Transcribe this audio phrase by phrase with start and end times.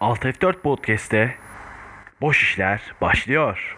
[0.00, 1.34] Alt F4 Podcast'te
[2.20, 3.76] Boş İşler başlıyor.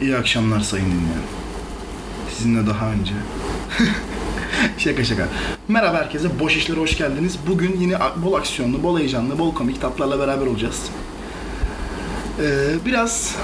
[0.00, 1.22] İyi akşamlar sayın dinleyen.
[2.28, 3.14] Sizinle daha önce.
[4.78, 5.28] şaka şaka.
[5.68, 6.40] Merhaba herkese.
[6.40, 7.38] Boş işlere hoş geldiniz.
[7.48, 10.82] Bugün yine bol aksiyonlu, bol heyecanlı, bol komik tatlarla beraber olacağız.
[12.40, 13.36] Ee, biraz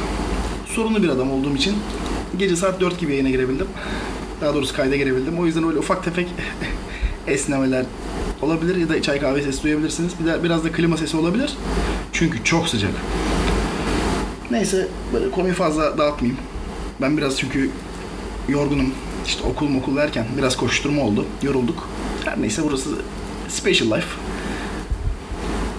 [0.66, 1.74] sorunlu bir adam olduğum için
[2.38, 3.66] gece saat 4 gibi yayına girebildim.
[4.40, 5.38] Daha doğrusu kayda girebildim.
[5.38, 6.28] O yüzden öyle ufak tefek
[7.26, 7.87] esnemeler
[8.42, 10.12] olabilir ya da çay kahve sesi duyabilirsiniz.
[10.20, 11.52] Bir de biraz da klima sesi olabilir.
[12.12, 12.90] Çünkü çok sıcak.
[14.51, 16.40] Neyse böyle konuyu fazla dağıtmayayım.
[17.01, 17.70] Ben biraz çünkü
[18.48, 18.92] yorgunum.
[19.26, 21.26] İşte okul okul derken biraz koşturma oldu.
[21.42, 21.88] Yorulduk.
[22.24, 22.90] Her neyse burası
[23.48, 24.06] Special Life.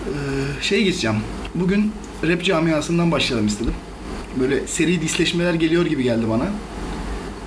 [0.08, 1.17] Ee, şeye geçeceğim.
[1.55, 1.91] Bugün
[2.23, 3.73] rap camiasından başlayalım istedim.
[4.39, 6.45] Böyle seri disleşmeler geliyor gibi geldi bana.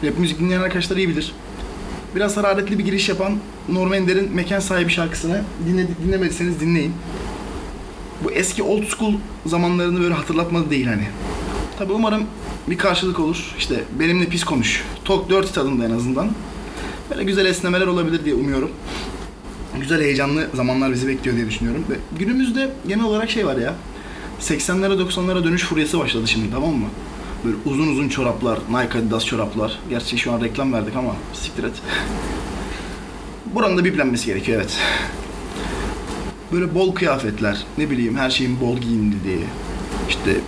[0.04, 1.32] Rap müzik dinleyen arkadaşlar iyi bilir.
[2.14, 3.38] Biraz hararetli bir giriş yapan
[3.68, 6.92] Norm Ender'in Mekan Sahibi şarkısını dinle, dinlemediyseniz dinleyin
[8.24, 9.14] bu eski old school
[9.46, 11.06] zamanlarını böyle hatırlatmadı değil hani.
[11.80, 12.26] Tabi umarım
[12.68, 13.54] bir karşılık olur.
[13.58, 14.84] İşte benimle pis konuş.
[15.04, 16.30] Talk Dirty tadında en azından.
[17.10, 18.70] Böyle güzel esnemeler olabilir diye umuyorum.
[19.80, 21.84] Güzel heyecanlı zamanlar bizi bekliyor diye düşünüyorum.
[21.90, 23.74] Ve günümüzde genel olarak şey var ya.
[24.40, 26.86] 80'lere 90'lara dönüş furyası başladı şimdi tamam mı?
[27.44, 29.78] Böyle uzun uzun çoraplar, Nike Adidas çoraplar.
[29.90, 31.74] Gerçi şu an reklam verdik ama siktir et.
[33.54, 34.78] Buranın da biplenmesi gerekiyor evet
[36.52, 39.44] böyle bol kıyafetler, ne bileyim her şeyin bol giyinildiği,
[40.10, 40.40] işte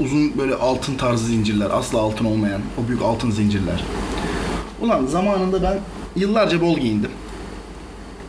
[0.00, 3.84] uzun böyle altın tarzı zincirler, asla altın olmayan o büyük altın zincirler.
[4.80, 5.80] Ulan zamanında ben
[6.16, 7.10] yıllarca bol giyindim.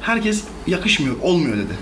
[0.02, 1.73] Herkes yakışmıyor, olmuyor dedi.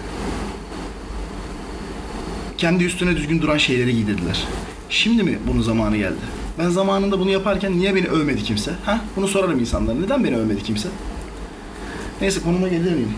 [2.57, 4.47] Kendi üstüne düzgün duran şeyleri giy dediler.
[4.89, 6.21] Şimdi mi bunun zamanı geldi?
[6.59, 8.71] Ben zamanında bunu yaparken niye beni övmedi kimse?
[8.85, 9.01] Ha?
[9.15, 9.95] Bunu sorarım insanlara.
[9.95, 10.89] Neden beni övmedi kimse?
[12.21, 13.13] Neyse konuma gelir miyim?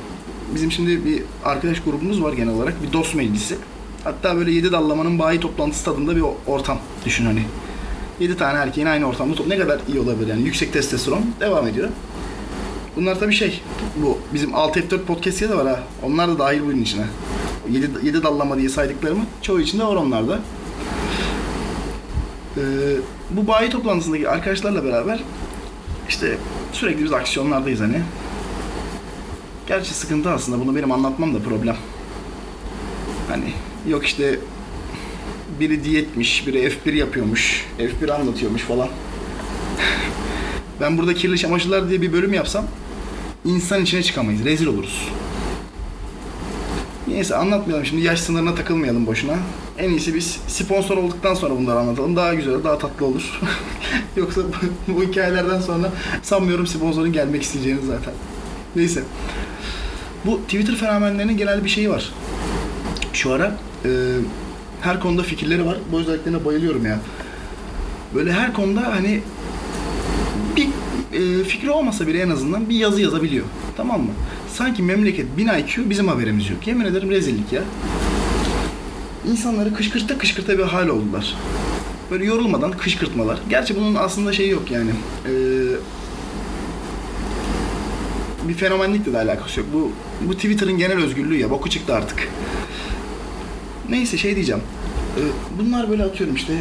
[0.55, 2.83] Bizim şimdi bir arkadaş grubumuz var genel olarak.
[2.83, 3.57] Bir dost meclisi.
[4.03, 7.43] Hatta böyle yedi dallamanın bayi toplantısı tadında bir ortam düşün hani.
[8.19, 11.89] Yedi tane erkeğin aynı ortamda top- ne kadar iyi olabilir yani yüksek testosteron devam ediyor.
[12.95, 13.61] Bunlar tabii şey
[13.95, 15.79] bu bizim 6 F4 podcast de var ha.
[16.03, 17.05] Onlar da dahil bunun içine.
[17.71, 20.39] 7, 7 dallama diye saydıklarımı çoğu içinde var onlarda.
[22.57, 22.61] Ee,
[23.29, 25.23] bu bayi toplantısındaki arkadaşlarla beraber
[26.09, 26.37] işte
[26.73, 28.01] sürekli biz aksiyonlardayız hani.
[29.67, 31.75] Gerçi sıkıntı aslında bunu benim anlatmam da problem.
[33.29, 33.53] Hani
[33.87, 34.39] yok işte
[35.59, 38.89] biri diyetmiş, biri F1 yapıyormuş, F1 anlatıyormuş falan.
[40.81, 42.65] ben burada kirli çamaşırlar diye bir bölüm yapsam
[43.45, 45.09] insan içine çıkamayız, rezil oluruz.
[47.07, 49.33] Neyse anlatmayalım şimdi yaş sınırına takılmayalım boşuna.
[49.77, 52.15] En iyisi biz sponsor olduktan sonra bunları anlatalım.
[52.15, 53.41] Daha güzel, daha tatlı olur.
[54.15, 54.41] Yoksa
[54.87, 58.13] bu, hikayelerden sonra sanmıyorum sponsorun gelmek isteyeceğini zaten.
[58.75, 59.03] Neyse.
[60.25, 62.09] Bu Twitter fenomenlerinin genel bir şeyi var.
[63.13, 63.89] Şu ara e,
[64.81, 65.77] her konuda fikirleri var.
[65.91, 66.99] Bu özelliklerine bayılıyorum ya.
[68.15, 69.21] Böyle her konuda hani
[70.55, 70.67] bir
[71.19, 73.45] e, fikri olmasa bile en azından bir yazı yazabiliyor.
[73.77, 74.11] Tamam mı?
[74.53, 76.67] Sanki memleket 1000 IQ bizim haberimiz yok.
[76.67, 77.61] Yemin ederim rezillik ya.
[79.31, 81.35] İnsanları kışkırta kışkırta bir hal oldular.
[82.11, 83.39] Böyle yorulmadan kışkırtmalar.
[83.49, 84.91] Gerçi bunun aslında şeyi yok yani.
[85.27, 85.33] Eee
[88.47, 89.69] bir fenomenlikle de alakası yok.
[89.73, 89.91] Bu
[90.27, 91.49] bu Twitter'ın genel özgürlüğü ya.
[91.49, 92.27] Boku çıktı artık.
[93.89, 94.61] Neyse şey diyeceğim.
[95.17, 95.21] Ee,
[95.59, 96.53] bunlar böyle atıyorum işte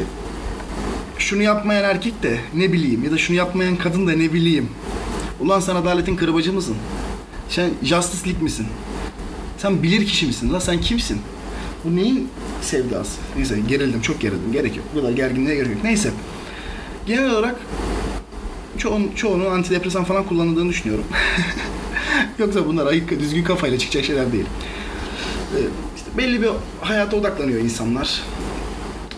[1.19, 4.69] şunu yapmayan erkek de ne bileyim ya da şunu yapmayan kadın da ne bileyim.
[5.41, 6.77] Ulan sen adaletin kırbacı mısın?
[7.49, 8.66] Sen Justice League misin?
[9.59, 10.53] Sen bilir kişi misin?
[10.53, 11.21] Lan sen kimsin?
[11.84, 12.28] Bu neyin
[12.62, 13.21] sevdası?
[13.37, 14.53] Neyse gerildim çok gerildim.
[14.53, 14.87] Gerek yok.
[14.94, 15.84] Bu kadar gerginliğe gerek yok.
[15.84, 16.10] Neyse.
[17.06, 17.56] Genel olarak
[18.78, 21.04] çoğun, çoğunun antidepresan falan kullanıldığını düşünüyorum.
[22.39, 24.47] Yoksa bunlar ayık, düzgün kafayla çıkacak şeyler değil.
[26.18, 26.48] Belli bir
[26.80, 28.22] hayata odaklanıyor insanlar.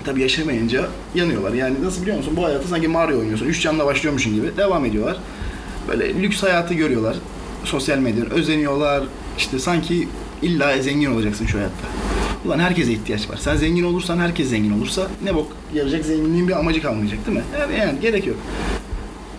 [0.05, 1.53] Tabii yaşamayınca yanıyorlar.
[1.53, 2.33] Yani nasıl biliyor musun?
[2.37, 3.47] Bu hayatı sanki Mario oynuyorsun.
[3.47, 4.57] Üç canla başlıyormuşsun gibi.
[4.57, 5.17] Devam ediyorlar.
[5.89, 7.17] Böyle lüks hayatı görüyorlar.
[7.65, 9.05] Sosyal medyadan özeniyorlar.
[9.39, 10.09] İşte sanki
[10.43, 11.87] illa zengin olacaksın şu hayatta.
[12.45, 13.37] Ulan herkese ihtiyaç var.
[13.37, 17.45] Sen zengin olursan herkes zengin olursa ne bok yarayacak zenginliğin bir amacı kalmayacak değil mi?
[17.61, 18.37] Yani, yani gerek yok.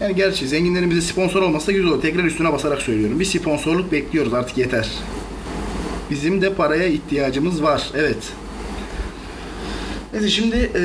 [0.01, 2.01] Yani gerçi zenginlerin bize sponsor olmasa güzel olur.
[2.01, 3.19] Tekrar üstüne basarak söylüyorum.
[3.19, 4.89] Bir sponsorluk bekliyoruz artık yeter.
[6.09, 7.89] Bizim de paraya ihtiyacımız var.
[7.95, 8.33] Evet.
[10.13, 10.81] Neyse şimdi e,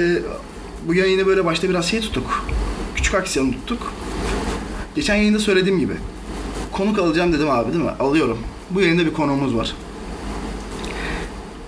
[0.88, 2.44] bu yayını böyle başta biraz şey tuttuk.
[2.96, 3.92] Küçük aksiyon tuttuk.
[4.94, 5.92] Geçen yayında söylediğim gibi.
[6.72, 7.90] konuk alacağım dedim abi değil mi?
[8.00, 8.38] Alıyorum.
[8.70, 9.74] Bu yayında bir konuğumuz var.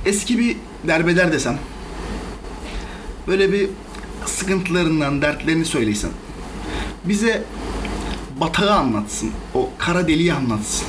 [0.07, 0.57] Eski bir
[0.89, 1.59] derbeder desem.
[3.27, 3.69] Böyle bir
[4.27, 6.11] sıkıntılarından, dertlerini söyleysen.
[7.05, 7.43] Bize
[8.41, 9.31] batağı anlatsın.
[9.55, 10.87] O kara deliği anlatsın.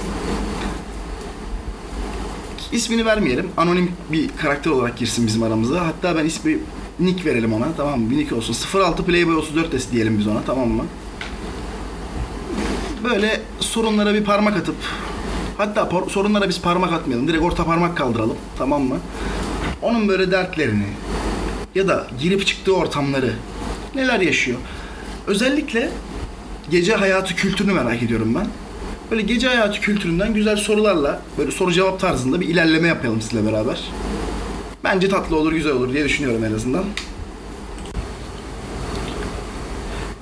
[2.73, 3.49] İsmini vermeyelim.
[3.57, 5.87] Anonim bir karakter olarak girsin bizim aramıza.
[5.87, 6.57] Hatta ben ismi
[6.99, 7.67] nick verelim ona.
[7.77, 8.09] Tamam mı?
[8.09, 8.79] Bir nick olsun.
[8.79, 10.41] 06 Playboy 34 des diyelim biz ona.
[10.45, 10.85] Tamam mı?
[13.03, 14.75] Böyle sorunlara bir parmak atıp
[15.57, 17.27] hatta sorunlara biz parmak atmayalım.
[17.27, 18.37] Direkt orta parmak kaldıralım.
[18.57, 18.97] Tamam mı?
[19.81, 20.85] Onun böyle dertlerini
[21.75, 23.33] ya da girip çıktığı ortamları
[23.95, 24.57] neler yaşıyor?
[25.27, 25.89] Özellikle
[26.71, 28.47] gece hayatı kültürünü merak ediyorum ben.
[29.13, 33.79] Böyle gece hayatı kültüründen güzel sorularla böyle soru cevap tarzında bir ilerleme yapalım sizle beraber.
[34.83, 36.83] Bence tatlı olur, güzel olur diye düşünüyorum en azından.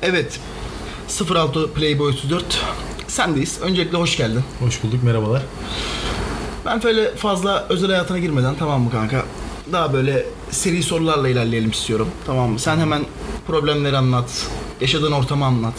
[0.02, 0.40] Evet.
[1.30, 2.62] 06 Playboy 34.
[3.08, 3.60] Sendeyiz.
[3.62, 4.44] Öncelikle hoş geldin.
[4.60, 5.42] Hoş bulduk, merhabalar.
[6.66, 9.26] Ben böyle fazla özel hayatına girmeden tamam mı kanka?
[9.72, 12.08] Daha böyle seri sorularla ilerleyelim istiyorum.
[12.26, 12.60] Tamam mı?
[12.60, 13.06] Sen hemen
[13.48, 14.48] problemleri anlat.
[14.82, 15.76] Yaşadığın ortamı anlat.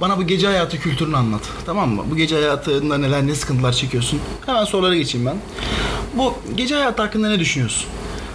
[0.00, 1.40] Bana bu gece hayatı kültürünü anlat.
[1.66, 2.04] Tamam mı?
[2.10, 4.20] Bu gece hayatında neler ne sıkıntılar çekiyorsun?
[4.46, 5.36] Hemen sorulara geçeyim ben.
[6.14, 7.88] Bu gece hayatı hakkında ne düşünüyorsun?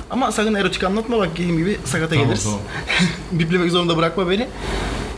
[0.09, 2.43] Ama sakın erotik anlatma bak dediğim gibi sakata Tamam, geliriz.
[2.43, 2.59] tamam.
[3.31, 4.47] Biplemek zorunda bırakma beni.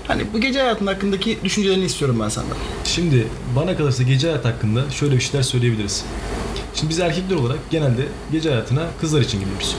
[0.07, 2.57] Hani bu gece hayatın hakkındaki düşüncelerini istiyorum ben senden.
[2.83, 6.06] Şimdi bana kalırsa gece hayatı hakkında şöyle bir şeyler söyleyebiliriz.
[6.75, 8.01] Şimdi biz erkekler olarak genelde
[8.31, 9.75] gece hayatına kızlar için gidiyoruz.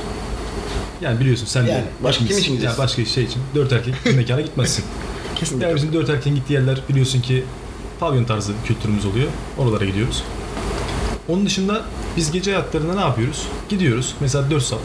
[1.01, 1.85] Yani biliyorsun sen Yani de.
[2.05, 2.79] başka kim için gideceğiz?
[2.79, 3.43] Ya başka şey için.
[3.55, 4.85] Dört erkek bir mekana gitmezsin.
[5.37, 5.67] Kesinlikle.
[5.67, 7.45] Yani bizim dört erkeğin gittiği yerler biliyorsun ki
[8.01, 9.29] pavyon tarzı kültürümüz oluyor.
[9.59, 10.25] Oralara gidiyoruz.
[11.29, 11.85] Onun dışında
[12.17, 13.43] biz gece hayatlarında ne yapıyoruz?
[13.69, 14.15] Gidiyoruz.
[14.21, 14.81] Mesela 4 saat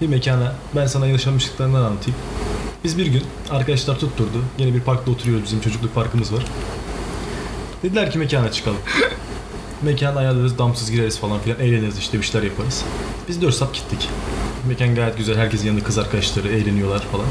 [0.00, 2.18] bir mekana ben sana yaşamışlıklarından anlatayım.
[2.84, 4.44] Biz bir gün arkadaşlar tutturdu.
[4.58, 5.44] Yine bir parkta oturuyoruz.
[5.44, 6.44] Bizim çocukluk parkımız var.
[7.82, 8.78] Dediler ki mekana çıkalım.
[9.82, 11.60] Mekana ayarlarız, damsız gireriz falan filan.
[11.60, 12.84] Eğleniriz işte bir şeyler yaparız.
[13.28, 14.08] Biz 4 saat gittik.
[14.68, 15.36] Mekan gayet güzel.
[15.36, 17.26] Herkesin yanında kız arkadaşları eğleniyorlar falan.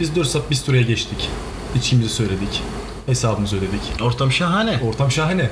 [0.00, 1.30] Biz 4 saat bistroya geçtik.
[1.76, 2.62] İçkimizi söyledik.
[3.06, 4.02] Hesabımızı ödedik.
[4.02, 4.80] Ortam şahane.
[4.88, 5.50] Ortam şahane.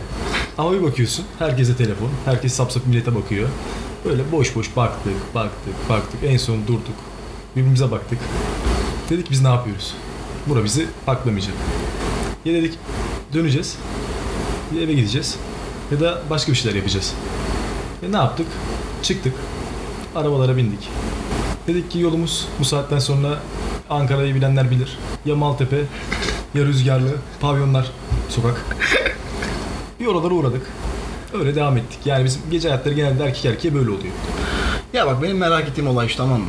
[0.59, 2.11] Ama bir bakıyorsun herkese telefon.
[2.25, 3.49] Herkes sap sap millete bakıyor.
[4.05, 6.25] Böyle boş boş baktık, baktık, baktık.
[6.25, 6.97] En son durduk.
[7.57, 8.19] Birbirimize baktık.
[9.11, 9.95] Dedik biz ne yapıyoruz?
[10.47, 11.55] Bura bizi paklamayacak.
[12.45, 12.79] Ya dedik
[13.33, 13.77] döneceğiz.
[14.77, 15.37] Ya eve gideceğiz.
[15.93, 17.15] Ya da başka bir şeyler yapacağız.
[18.09, 18.47] E ne yaptık?
[19.03, 19.35] Çıktık.
[20.15, 20.89] Arabalara bindik.
[21.67, 23.29] Dedik ki yolumuz bu saatten sonra
[23.91, 24.99] Ankara'yı bilenler bilir.
[25.25, 25.77] Ya Maltepe
[26.55, 27.91] ya Rüzgarlı, Pavyonlar
[28.29, 28.65] sokak.
[30.01, 30.67] Bir oralara uğradık.
[31.35, 31.99] Öyle devam ettik.
[32.05, 34.13] Yani bizim gece hayatları genelde erkek erkeğe böyle oluyor.
[34.93, 36.47] Ya bak benim merak ettiğim olay şu tamam mı?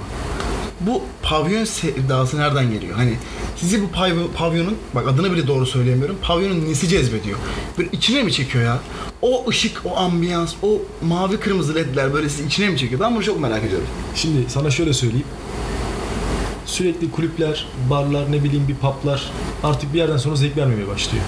[0.81, 2.95] Bu pavyon sevdası nereden geliyor?
[2.95, 3.13] Hani
[3.57, 7.37] sizi bu pavyon, pavyonun, bak adını bile doğru söyleyemiyorum, pavyonun nesi cezbediyor?
[7.77, 8.79] Böyle içine mi çekiyor ya?
[9.21, 13.01] O ışık, o ambiyans, o mavi kırmızı ledler böyle sizi içine mi çekiyor?
[13.01, 13.87] Ben bunu çok merak ediyorum.
[14.15, 15.27] Şimdi sana şöyle söyleyeyim.
[16.65, 19.31] Sürekli kulüpler, barlar, ne bileyim bir publar
[19.63, 21.23] artık bir yerden sonra zevk vermemeye başlıyor.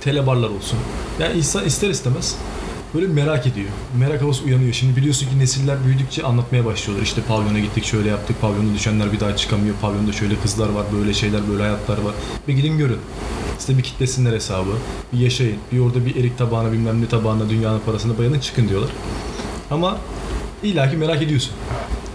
[0.00, 0.78] Telebarlar olsun.
[1.20, 2.36] Yani insan ister istemez
[2.94, 3.68] böyle merak ediyor.
[3.98, 4.72] Merak havası uyanıyor.
[4.72, 7.04] Şimdi biliyorsun ki nesiller büyüdükçe anlatmaya başlıyorlar.
[7.04, 8.40] İşte pavyona gittik şöyle yaptık.
[8.40, 9.74] Pavyonda düşenler bir daha çıkamıyor.
[9.80, 12.14] Pavyonda şöyle kızlar var, böyle şeyler, böyle hayatlar var.
[12.48, 12.98] Bir gidin görün.
[13.58, 14.70] Size bir kitlesinler hesabı.
[15.12, 15.58] Bir yaşayın.
[15.72, 18.90] Bir orada bir erik tabağına bilmem ne tabağına dünyanın parasını bayanın çıkın diyorlar.
[19.70, 19.98] Ama
[20.62, 21.52] illaki merak ediyorsun.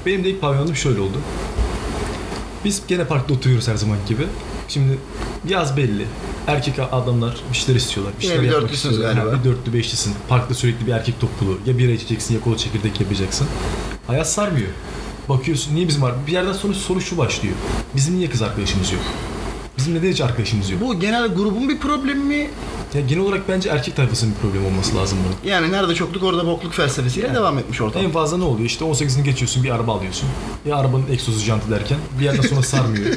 [0.05, 1.17] Benim de ilk pavyonum şöyle oldu.
[2.65, 4.24] Biz gene parkta oturuyoruz her zaman gibi.
[4.68, 4.98] Şimdi
[5.50, 6.06] yaz belli.
[6.48, 8.13] Erkek adamlar bir şeyler istiyorlar.
[8.20, 9.24] Bir Yine şeyler bir yapmak dörtlüsünüz istiyorlar.
[9.24, 9.38] galiba.
[9.38, 10.13] Ha, Bir dörtlü beşlisin.
[10.30, 11.58] Parkta sürekli bir erkek topluluğu.
[11.65, 13.48] Ya bira içeceksin ya kola çekirdek yapacaksın.
[14.08, 14.70] Hayat sarmıyor.
[15.30, 16.13] Bakıyorsun niye bizim var?
[16.27, 17.56] Bir yerden sonra soru şu başlıyor.
[17.96, 19.01] Bizim niye kız arkadaşımız yok?
[19.77, 20.82] Bizim neden hiç arkadaşımız yok?
[20.82, 22.50] Bu genel grubun bir problemi mi?
[22.94, 25.51] Ya genel olarak bence erkek tayfasının bir problemi olması lazım bunun.
[25.51, 28.03] Yani nerede çokluk orada bokluk felsefesiyle devam etmiş ortam.
[28.03, 28.65] En fazla ne oluyor?
[28.65, 30.30] İşte 18'ini geçiyorsun bir araba alıyorsun.
[30.65, 33.06] Ya arabanın egzozu jantı derken bir yerden sonra sarmıyor.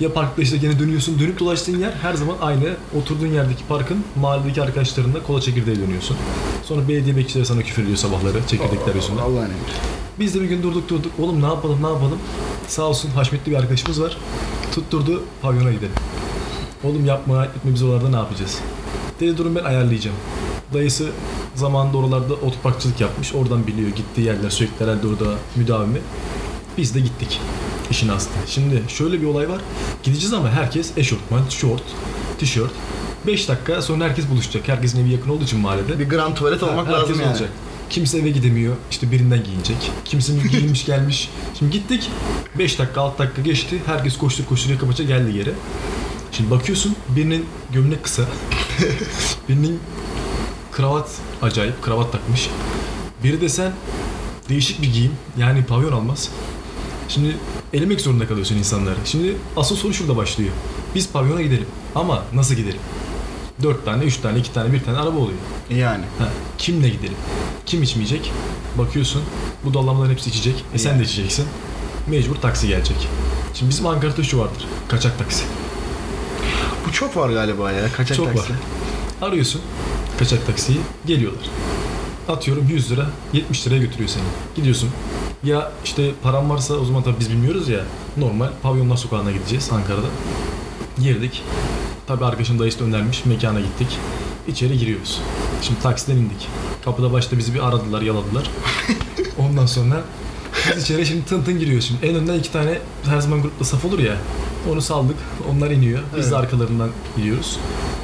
[0.00, 1.18] ya parkta işte gene dönüyorsun.
[1.18, 2.76] Dönüp dolaştığın yer her zaman aynı.
[2.98, 6.16] Oturduğun yerdeki parkın mahalledeki arkadaşlarınla kola çekirdeğe dönüyorsun.
[6.62, 9.22] Sonra belediye bekçileri sana küfür ediyor sabahları çekirdekler yüzünden.
[9.22, 9.74] Allah'ın emri.
[10.18, 11.12] Biz de bir gün durduk durduk.
[11.18, 12.18] Oğlum ne yapalım ne yapalım?
[12.68, 14.16] Sağ olsun haşmetli bir arkadaşımız var.
[14.74, 15.94] Tutturdu pavyona gidelim.
[16.84, 18.58] Oğlum yapma etme biz oralarda ne yapacağız?
[19.20, 20.16] Dedi durun ben ayarlayacağım.
[20.74, 21.10] Dayısı
[21.54, 23.34] zamanında oralarda otoparkçılık yapmış.
[23.34, 26.00] Oradan biliyor gittiği yerler sürekli herhalde orada müdavimi.
[26.78, 27.40] Biz de gittik.
[27.94, 28.30] İşin aslı.
[28.46, 29.60] Şimdi şöyle bir olay var.
[30.02, 31.82] Gideceğiz ama herkes eşortman, şort,
[32.38, 32.70] tişört.
[33.26, 34.68] 5 dakika sonra herkes buluşacak.
[34.68, 35.98] Herkesin evi yakın olduğu için mahallede.
[35.98, 37.30] Bir grand tuvalet olmak Ha, lazım yani.
[37.30, 37.48] olacak.
[37.90, 38.76] Kimse eve gidemiyor.
[38.90, 39.76] İşte birinden giyinecek.
[40.04, 41.30] Kimsenin giyinmiş gelmiş.
[41.58, 42.10] Şimdi gittik.
[42.58, 43.82] 5 dakika 6 dakika geçti.
[43.86, 45.52] Herkes koştur koştur yaka paça geldi yere.
[46.32, 48.22] Şimdi bakıyorsun birinin gömlek kısa.
[49.48, 49.80] birinin
[50.72, 51.08] kravat
[51.42, 51.82] acayip.
[51.82, 52.48] Kravat takmış.
[53.24, 53.72] Biri desen
[54.48, 55.12] değişik bir giyim.
[55.38, 56.30] Yani pavyon almaz.
[57.08, 57.36] Şimdi
[57.72, 58.96] elemek zorunda kalıyorsun insanları.
[59.04, 60.50] Şimdi asıl soru şurada başlıyor.
[60.94, 61.66] Biz pavyona gidelim.
[61.94, 62.80] Ama nasıl gidelim?
[63.62, 65.38] Dört tane, üç tane, iki tane, bir tane araba oluyor.
[65.70, 66.04] Yani.
[66.18, 67.16] Ha, kimle gidelim?
[67.66, 68.32] Kim içmeyecek?
[68.78, 69.22] Bakıyorsun
[69.64, 70.64] bu dallamaların hepsi içecek.
[70.74, 71.44] E sen de içeceksin.
[72.10, 72.96] Mecbur taksi gelecek.
[73.54, 74.66] Şimdi bizim Ankara'da şu vardır.
[74.88, 75.44] Kaçak taksi.
[76.88, 77.92] Bu çok var galiba ya.
[77.96, 78.52] Kaçak Çok taksi.
[78.52, 78.58] var.
[79.22, 79.60] Arıyorsun
[80.18, 80.78] kaçak taksiyi.
[81.06, 81.44] Geliyorlar.
[82.28, 84.22] Atıyorum 100 lira 70 liraya götürüyor seni.
[84.56, 84.90] Gidiyorsun.
[85.44, 87.80] Ya işte param varsa o zaman tabii biz bilmiyoruz ya.
[88.16, 90.06] Normal pavyonlar sokağına gideceğiz Ankara'da.
[91.02, 91.42] Girdik.
[92.06, 93.24] Tabii arkadaşım dayısı da önermiş.
[93.24, 93.88] Mekana gittik.
[94.48, 95.20] İçeri giriyoruz.
[95.62, 96.48] Şimdi taksiden indik.
[96.84, 98.50] Kapıda başta bizi bir aradılar, yaladılar.
[99.38, 100.02] Ondan sonra
[100.76, 102.06] biz içeri şimdi tın tın giriyoruz şimdi.
[102.06, 104.16] En önden iki tane her zaman grupta saf olur ya.
[104.72, 105.16] Onu saldık.
[105.50, 105.98] Onlar iniyor.
[106.16, 106.44] Biz de Evet.
[106.44, 107.58] arkalarından gidiyoruz.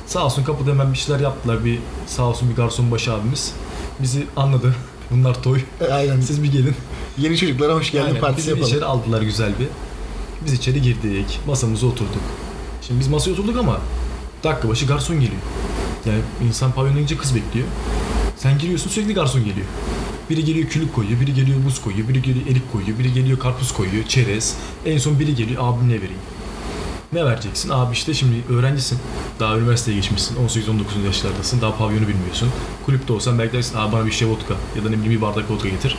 [0.06, 1.64] Sağ olsun kapıda hemen bir şeyler yaptılar.
[1.64, 3.52] Bir sağ olsun bir garson başı abimiz.
[4.00, 4.74] Bizi anladı.
[5.10, 5.60] Bunlar toy.
[5.92, 6.20] Aynen.
[6.20, 6.74] Siz bir gelin.
[7.18, 8.20] Yeni çocuklara hoş geldin Aynen.
[8.20, 8.68] partisi Bizi yapalım.
[8.68, 9.66] içeri aldılar güzel bir.
[10.44, 11.40] Biz içeri girdik.
[11.46, 12.22] Masamıza oturduk.
[12.82, 13.80] Şimdi biz masaya oturduk ama
[14.44, 15.40] dakika başı garson geliyor.
[16.06, 17.66] Yani insan pavyona gidince kız bekliyor.
[18.36, 19.66] Sen giriyorsun sürekli garson geliyor.
[20.30, 23.72] Biri geliyor külük koyuyor, biri geliyor buz koyuyor, biri geliyor erik koyuyor, biri geliyor karpuz
[23.72, 24.56] koyuyor, çerez.
[24.86, 26.20] En son biri geliyor, abim ne vereyim?
[27.12, 27.70] Ne vereceksin?
[27.70, 28.98] Abi işte şimdi öğrencisin.
[29.40, 30.36] Daha üniversiteye geçmişsin.
[30.48, 31.60] 18-19 yaşlardasın.
[31.60, 32.48] Daha pavyonu bilmiyorsun.
[32.86, 35.50] Kulüpte olsan belki dersin abi bana bir şey vodka ya da ne bileyim bir bardak
[35.50, 35.96] vodka getir.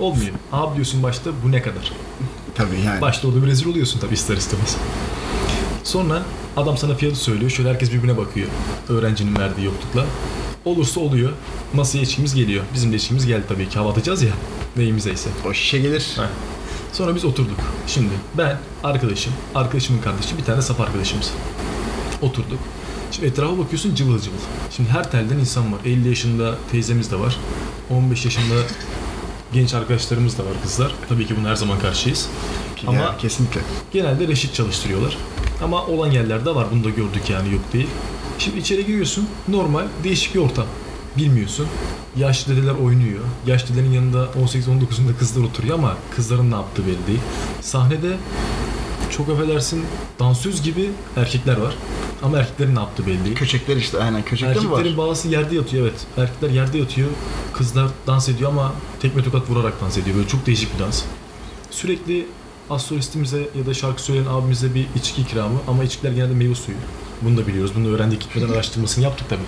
[0.00, 0.30] Olmuyor.
[0.52, 1.92] Abi diyorsun başta bu ne kadar?
[2.54, 3.00] Tabii yani.
[3.00, 4.76] Başta orada bir rezil oluyorsun tabii ister istemez.
[5.84, 6.22] Sonra
[6.56, 7.50] adam sana fiyatı söylüyor.
[7.50, 8.48] Şöyle herkes birbirine bakıyor.
[8.88, 10.06] Öğrencinin verdiği yoklukla.
[10.64, 11.32] Olursa oluyor.
[11.74, 12.64] Masaya içkimiz geliyor.
[12.74, 13.78] Bizim de içkimiz geldi tabii ki.
[13.78, 14.32] Hava atacağız ya.
[14.76, 15.30] Neyimize ise.
[15.48, 16.12] O şişe gelir.
[16.16, 16.22] Heh.
[16.92, 17.58] Sonra biz oturduk.
[17.86, 21.30] Şimdi ben, arkadaşım, arkadaşımın kardeşi, bir tane saf arkadaşımız.
[22.22, 22.58] Oturduk.
[23.10, 24.36] Şimdi etrafa bakıyorsun cıvıl cıvıl.
[24.70, 25.78] Şimdi her telden insan var.
[25.84, 27.36] 50 yaşında teyzemiz de var.
[27.90, 28.54] 15 yaşında
[29.52, 30.92] genç arkadaşlarımız da var kızlar.
[31.08, 32.28] Tabii ki buna her zaman karşıyız.
[32.86, 33.60] Ama Ya, kesinlikle.
[33.92, 35.16] genelde reşit çalıştırıyorlar.
[35.64, 36.66] Ama olan yerlerde var.
[36.72, 37.86] Bunu da gördük yani yok değil.
[38.38, 39.28] Şimdi içeri giriyorsun.
[39.48, 40.66] Normal değişik bir ortam.
[41.16, 41.66] Bilmiyorsun.
[42.16, 43.20] Yaşlı dedeler oynuyor.
[43.46, 47.20] Yaşlı dedelerin yanında 18-19'unda kızlar oturuyor ama kızların ne yaptığı belli değil.
[47.60, 48.16] Sahnede
[49.10, 49.84] çok affedersin
[50.18, 51.74] dansöz gibi erkekler var.
[52.22, 53.36] Ama erkeklerin ne yaptığı belli değil.
[53.36, 54.22] Köçekler işte aynen.
[54.24, 54.78] Köçekte mi var?
[54.78, 56.06] Erkeklerin bazısı yerde yatıyor evet.
[56.16, 57.08] Erkekler yerde yatıyor.
[57.52, 60.16] Kızlar dans ediyor ama tekme tokat vurarak dans ediyor.
[60.16, 61.02] Böyle çok değişik bir dans.
[61.70, 62.26] Sürekli
[62.70, 66.76] astrolistimize ya da şarkı söyleyen abimize bir içki ikramı ama içkiler genelde meyve suyu.
[67.22, 67.72] Bunu da biliyoruz.
[67.76, 69.40] Bunu öğrendik gitmeden araştırmasını yaptık tabii.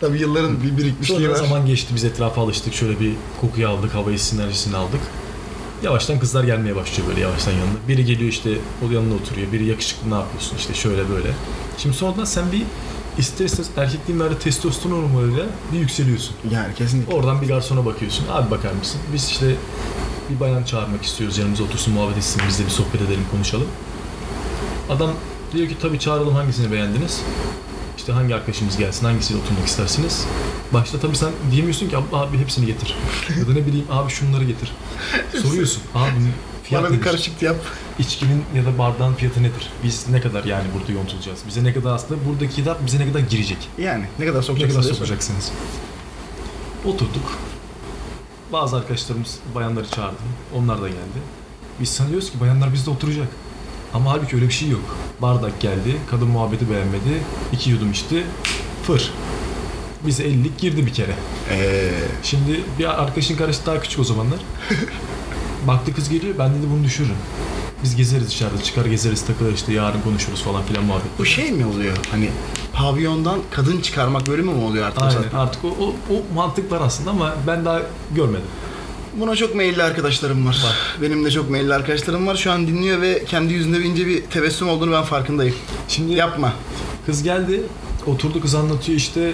[0.00, 1.36] Tabii yılların bir birikmişliği Sonra var.
[1.36, 2.74] zaman geçti biz etrafa alıştık.
[2.74, 5.00] Şöyle bir kokuyu aldık, hava sinerjisini aldık.
[5.82, 7.88] Yavaştan kızlar gelmeye başlıyor böyle yavaştan yanına.
[7.88, 8.50] Biri geliyor işte
[8.88, 9.52] o yanına oturuyor.
[9.52, 11.28] Biri yakışıklı ne yapıyorsun işte şöyle böyle.
[11.78, 12.62] Şimdi sonradan sen bir
[13.18, 16.36] ister istemez erkekliğin verdiği testosteron hormonuyla bir yükseliyorsun.
[16.50, 17.14] Yani kesinlikle.
[17.14, 18.24] Oradan bir garsona bakıyorsun.
[18.30, 19.00] Abi bakar mısın?
[19.12, 19.54] Biz işte
[20.30, 21.38] bir bayan çağırmak istiyoruz.
[21.38, 22.42] Yanımıza otursun, muhabbet etsin.
[22.48, 23.68] Biz de bir sohbet edelim, konuşalım.
[24.90, 25.10] Adam
[25.52, 27.20] diyor ki tabii çağıralım hangisini beğendiniz?
[28.00, 30.26] İşte hangi arkadaşımız gelsin, hangisiyle oturmak istersiniz?
[30.72, 32.96] Başta tabii sen diyemiyorsun ki abi, abi hepsini getir.
[33.38, 34.72] ya da ne bileyim abi şunları getir.
[35.42, 35.82] Soruyorsun.
[35.94, 36.10] Abi
[36.64, 37.04] fiyat Bana bir nedir?
[37.04, 37.56] karışık yap.
[37.98, 39.70] İçkinin ya da bardağın fiyatı nedir?
[39.84, 41.38] Biz ne kadar yani burada yontulacağız?
[41.48, 43.68] Bize ne kadar aslında buradaki kitap bize ne kadar girecek?
[43.78, 45.52] Yani ne kadar Ne sokacaksın kadar diye sokacaksınız?
[46.84, 47.38] Oturduk.
[48.52, 50.16] Bazı arkadaşlarımız bayanları çağırdı.
[50.54, 51.20] Onlar da geldi.
[51.80, 53.28] Biz sanıyoruz ki bayanlar bizde oturacak.
[53.94, 54.96] Ama halbuki öyle bir şey yok.
[55.22, 58.24] Bardak geldi, kadın muhabbeti beğenmedi, iki yudum içti,
[58.82, 59.12] fır.
[60.06, 61.14] Bize 50'lik girdi bir kere.
[61.50, 61.90] Eee
[62.22, 64.38] Şimdi bir arkadaşın karısı daha küçük o zamanlar.
[65.66, 67.16] Baktı kız geliyor, ben dedi bunu düşürürüm.
[67.82, 71.18] Biz gezeriz dışarıda, çıkar gezeriz, takılır işte yarın konuşuruz falan filan muhabbet.
[71.18, 71.96] bu şey mi oluyor?
[72.10, 72.30] Hani
[72.72, 75.02] pavyondan kadın çıkarmak bölümü mü oluyor artık?
[75.02, 77.82] Aynen artık o, o, o mantık var aslında ama ben daha
[78.14, 78.46] görmedim.
[79.14, 80.60] Buna çok meyilli arkadaşlarım var.
[80.64, 80.76] Var.
[81.02, 82.36] Benim de çok meyilli arkadaşlarım var.
[82.36, 85.54] Şu an dinliyor ve kendi yüzünde bir ince bir tebessüm olduğunu ben farkındayım.
[85.88, 86.52] Şimdi Yapma.
[87.06, 87.62] kız geldi,
[88.06, 89.32] oturdu kız anlatıyor işte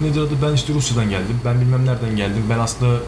[0.00, 2.98] nedir adı ben işte Rusya'dan geldim, ben bilmem nereden geldim, ben aslında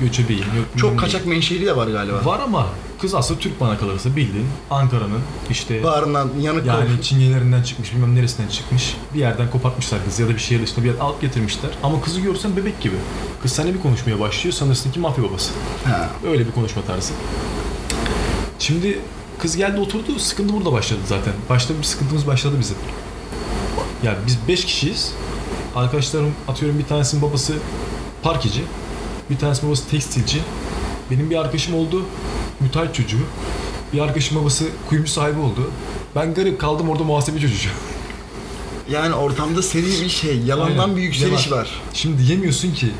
[0.00, 0.44] göçebeyim.
[0.56, 2.24] Yok, Çok kaçak menşeli de var galiba.
[2.24, 2.66] Var ama
[3.00, 5.20] kız aslında Türk bana kalırsa bildiğin Ankara'nın
[5.50, 7.02] işte Bağrından yanık yani yani...
[7.02, 8.96] çingelerinden çıkmış, bilmem neresinden çıkmış.
[9.14, 11.70] Bir yerden kopartmışlar kızı ya da bir şehir dışında bir yer alıp getirmişler.
[11.82, 12.94] Ama kızı görsen bebek gibi.
[13.42, 15.52] Kız seninle bir konuşmaya başlıyor, sanırsın ki mafya babası.
[15.84, 16.10] Ha.
[16.26, 17.12] Öyle bir konuşma tarzı.
[18.58, 18.98] Şimdi
[19.38, 21.32] kız geldi oturdu, sıkıntı burada başladı zaten.
[21.48, 22.76] Başta bir sıkıntımız başladı bizim.
[24.02, 25.12] Ya biz 5 kişiyiz.
[25.76, 27.54] Arkadaşlarım atıyorum bir tanesinin babası
[28.22, 28.62] parkeci,
[29.30, 30.38] bir tanesinin babası tekstilci.
[31.10, 32.04] Benim bir arkadaşım oldu,
[32.60, 33.18] müteahhit çocuğu.
[33.92, 35.70] Bir arkadaşım babası kuyumcu sahibi oldu.
[36.16, 37.68] Ben garip kaldım orada muhasebe çocuğu.
[38.90, 40.38] yani ortamda seri bir şey.
[40.40, 40.96] Yalandan Aynen.
[40.96, 41.58] bir yükseliş Yalan.
[41.58, 41.70] var.
[41.94, 42.90] Şimdi diyemiyorsun ki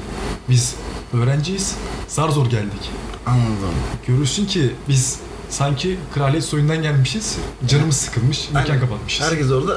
[0.48, 0.74] biz
[1.12, 1.74] öğrenciyiz,
[2.08, 2.90] zar zor geldik.
[3.26, 3.74] Anladım.
[4.06, 5.18] Görürsün ki biz
[5.50, 8.80] sanki kraliyet soyundan gelmişiz, canımız sıkılmış, mekan Aynen.
[8.80, 9.26] kapatmışız.
[9.30, 9.72] Herkes orada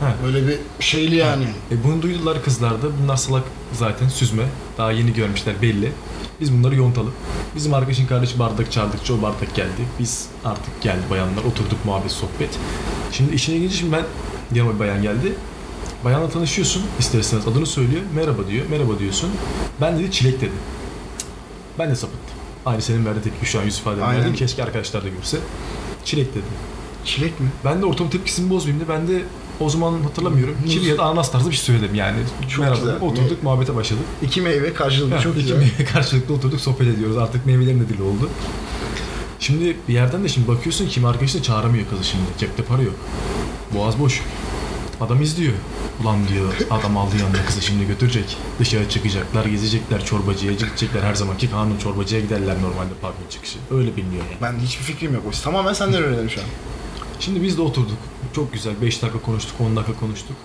[0.00, 0.14] Ha.
[0.24, 1.44] böyle bir şeyli yani.
[1.70, 2.86] E bunu duydular kızlar da.
[3.02, 4.42] Bunlar salak zaten süzme.
[4.78, 5.92] Daha yeni görmüşler belli.
[6.40, 7.12] Biz bunları yontalım.
[7.56, 9.82] Bizim arkadaşın kardeşi bardak çağırdıkça o bardak geldi.
[9.98, 11.44] Biz artık geldi bayanlar.
[11.44, 12.50] Oturduk muhabbet sohbet.
[13.12, 14.04] Şimdi işine gelince şimdi ben
[14.54, 15.34] yanıma bir bayan geldi.
[16.04, 18.02] Bayanla tanışıyorsun ister istemez adını söylüyor.
[18.14, 18.66] Merhaba diyor.
[18.70, 19.30] Merhaba diyorsun.
[19.80, 20.52] Ben dedi çilek dedi.
[21.78, 22.37] Ben de sapıttım.
[22.68, 24.20] Aynı senin verdiğin tepki şu an yüz ifadeni Aynen.
[24.20, 24.34] verdim.
[24.34, 25.38] Keşke arkadaşlar da görse.
[26.04, 26.44] Çilek dedi.
[27.04, 27.46] Çilek mi?
[27.64, 29.22] Ben de ortam tepkisini bozmayayım da ben de
[29.60, 30.56] o zaman hatırlamıyorum.
[30.68, 32.16] Kivi ya da ananas tarzı bir şey söyledim yani.
[32.48, 32.92] Çok Merhaba güzel.
[32.96, 34.04] dedim, oturduk muhabbete başladık.
[34.22, 35.56] İki meyve karşılıklı Ha, çok iki güzel.
[35.58, 37.16] meyve karşılıklı oturduk sohbet ediyoruz.
[37.16, 38.30] Artık meyvelerin de dili oldu.
[39.40, 42.24] Şimdi bir yerden de şimdi bakıyorsun kim arkadaşını çağıramıyor kızı şimdi.
[42.38, 42.94] Cepte para yok.
[43.74, 44.22] Boğaz boş.
[45.00, 45.52] Adam izliyor.
[46.02, 48.36] Ulan diyor adam aldı yanına kızı şimdi götürecek.
[48.58, 51.02] Dışarı çıkacaklar, gezecekler, çorbacıya gidecekler.
[51.02, 53.58] Her zamanki kanun çorbacıya giderler normalde pavyon çıkışı.
[53.70, 54.36] Öyle biliniyor yani.
[54.42, 55.24] Ben hiçbir fikrim yok.
[55.44, 56.46] Tamamen senden öğreniyorum şu an.
[57.20, 57.98] Şimdi biz de oturduk.
[58.32, 60.36] Çok güzel 5 dakika konuştuk, 10 dakika konuştuk.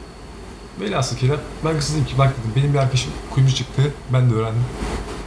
[0.81, 3.93] Velhasıl kelam ben kız dedim ki bak dedim benim bir arkadaşım kuyumcu çıktı.
[4.13, 4.63] Ben de öğrendim.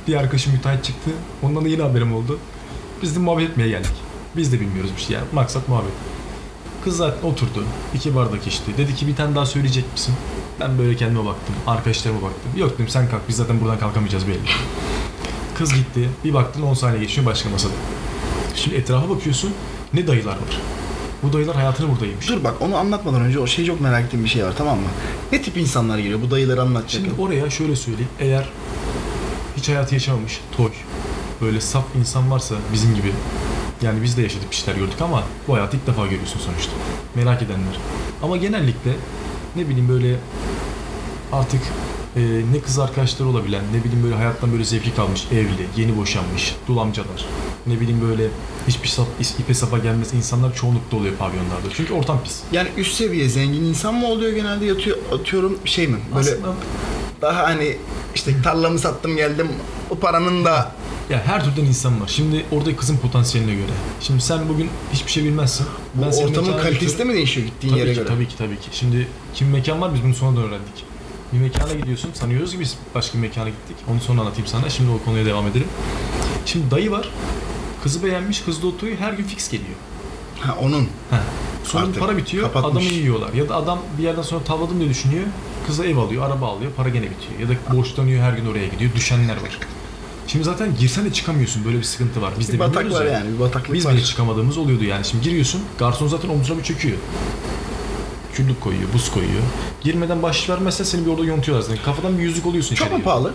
[0.09, 1.11] Bir arkadaşım müteahhit çıktı.
[1.43, 2.39] Ondan da yeni haberim oldu.
[3.03, 3.93] Biz de muhabbet etmeye geldik.
[4.37, 5.27] Biz de bilmiyoruz bir şey yani.
[5.33, 5.93] Maksat muhabbet.
[6.87, 7.65] Kız zaten oturdu.
[7.95, 8.77] iki bardak içti.
[8.79, 10.15] Dedi ki bir tane daha söyleyecek misin?
[10.61, 11.55] Ben böyle kendime baktım.
[11.67, 12.51] Arkadaşlarıma baktım.
[12.57, 13.29] Yok dedim sen kalk.
[13.29, 14.39] Biz zaten buradan kalkamayacağız belli.
[15.59, 16.09] Kız gitti.
[16.25, 17.73] Bir baktın 10 saniye geçiyor başka masada.
[18.55, 19.53] Şimdi etrafa bakıyorsun.
[19.95, 20.61] Ne dayılar var.
[21.23, 22.29] Bu dayılar hayatını burada yemiş.
[22.29, 24.89] Dur bak onu anlatmadan önce o şey çok merak ettiğim bir şey var tamam mı?
[25.33, 26.23] Ne tip insanlar geliyor?
[26.23, 27.03] Bu dayıları anlatacak.
[27.05, 28.11] Şimdi oraya şöyle söyleyeyim.
[28.21, 28.49] Eğer
[29.57, 30.71] hiç hayatı yaşamamış, toy,
[31.41, 33.13] böyle saf insan varsa bizim gibi
[33.83, 36.73] yani biz de yaşadık bir şeyler gördük ama bu hayatı ilk defa görüyorsun sonuçta.
[37.15, 37.79] Merak edenler.
[38.23, 38.93] Ama genellikle
[39.57, 40.17] ne bileyim böyle
[41.33, 41.61] artık
[42.17, 42.21] e,
[42.53, 46.79] ne kız arkadaşları olabilen, ne bileyim böyle hayattan böyle zevki kalmış, evli, yeni boşanmış, dul
[46.79, 47.25] amcalar,
[47.67, 48.29] ne bileyim böyle
[48.69, 49.07] hiçbir sap,
[49.39, 51.69] ipe sapa gelmez insanlar çoğunlukta oluyor pavyonlarda.
[51.73, 52.41] Çünkü ortam pis.
[52.53, 55.97] Yani üst seviye zengin insan mı oluyor genelde yatıyor atıyorum şey mi?
[56.15, 56.55] Böyle Aslında
[57.23, 57.77] daha hani
[58.15, 59.49] işte tarlamı sattım geldim
[59.91, 60.73] o paranın da
[61.11, 62.09] Ya her türden insan var.
[62.09, 63.73] Şimdi orada kızın potansiyeline göre.
[64.01, 65.67] Şimdi sen bugün hiçbir şey bilmezsin.
[65.95, 68.09] bu seni ortamın kalitesi de mi değişiyor gittiğin Tabii yere ki, göre?
[68.09, 68.69] tabii ki tabii ki.
[68.73, 70.85] Şimdi kim mekan var biz bunu sonradan öğrendik.
[71.33, 72.11] Bir mekana gidiyorsun.
[72.15, 73.77] Sanıyoruz ki biz başka bir mekana gittik.
[73.93, 74.71] Onu sonra anlatayım sana.
[74.71, 75.67] Şimdi o konuya devam edelim.
[76.47, 77.09] Şimdi dayı var.
[77.83, 78.41] Kızı beğenmiş.
[78.41, 78.99] Kız da oturuyor.
[78.99, 79.77] Her gün fix geliyor.
[80.41, 80.83] Ha onun.
[80.83, 81.17] Heh.
[81.65, 82.43] Sonra Artık para bitiyor.
[82.45, 82.73] kapatmış.
[82.87, 83.33] Adamı yiyorlar.
[83.33, 85.25] Ya da adam bir yerden sonra tavladım diye düşünüyor.
[85.67, 87.41] Kıza ev alıyor, araba alıyor, para gene bitiyor.
[87.41, 88.91] Ya da borçlanıyor her gün oraya gidiyor.
[88.97, 89.59] Düşenler var.
[90.27, 91.65] Şimdi zaten girsen de çıkamıyorsun.
[91.65, 92.33] Böyle bir sıkıntı var.
[92.39, 93.13] Biz de Bir batak var ya.
[93.13, 93.95] yani bir bataklık Biz var.
[93.95, 95.05] bile çıkamadığımız oluyordu yani.
[95.05, 96.99] Şimdi giriyorsun, garson zaten omzuna bir çöküyor.
[98.35, 99.43] Küllük koyuyor, buz koyuyor.
[99.81, 101.85] Girmeden bahşiş vermezsen seni bir orada yontuyorlar zaten.
[101.85, 103.05] Kafadan bir yüzük oluyorsun Çok mu içeriye.
[103.05, 103.33] pahalı?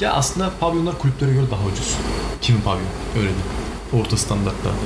[0.00, 1.94] Ya aslında pavyonlar kulüplere göre daha ucuz.
[2.42, 2.84] Kimin pavyonu?
[3.16, 4.02] Öyle değil.
[4.04, 4.76] Orta standartlarda.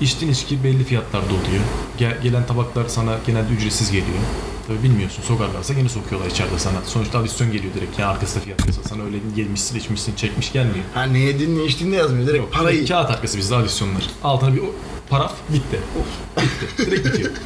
[0.00, 1.62] İçtiğin içki belli fiyatlarda oluyor.
[1.98, 4.18] Gel- gelen tabaklar sana genelde ücretsiz geliyor.
[4.66, 6.76] Tabii bilmiyorsun sokarlarsa yine sokuyorlar içeride sana.
[6.86, 7.98] Sonuçta adisyon geliyor direkt.
[7.98, 8.86] Yani arkasında fiyat yazıyor.
[8.88, 10.84] Sana öyle yemişsin içmişsin çekmiş gelmiyor.
[10.94, 12.26] Ha ne yedin ne içtin de yazmıyor.
[12.26, 12.76] Direkt Yok, parayı.
[12.76, 14.06] direkt kağıt arkası bizde adisyonlar.
[14.24, 14.62] Altına bir
[15.10, 15.78] paraf bitti.
[16.36, 16.90] bitti.
[16.90, 17.30] Direkt bitiyor.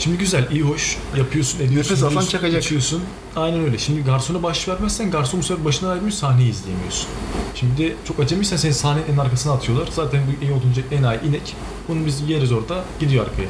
[0.00, 2.62] Şimdi güzel, iyi hoş yapıyorsun, ediyorsun, Nefes alsan çakacak.
[2.62, 3.02] içiyorsun.
[3.36, 3.78] Aynen öyle.
[3.78, 7.06] Şimdi garsona bahşiş vermezsen garson bu sefer başına ayrılmış sahneyi izleyemiyorsun.
[7.54, 9.88] Şimdi çok acemiysen seni sahnenin en arkasına atıyorlar.
[9.96, 11.56] Zaten bu en odunca en ay inek.
[11.88, 13.48] Bunu biz yeriz orada, gidiyor arkaya.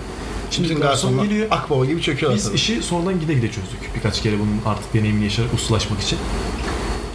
[0.50, 1.46] Şimdi Bütün garson geliyor.
[1.50, 2.54] akbaba gibi çöküyorlar Biz tabii.
[2.54, 3.94] işi sonradan gide gide çözdük.
[3.96, 6.18] Birkaç kere bunun artık deneyimini yaşayarak ustalaşmak için.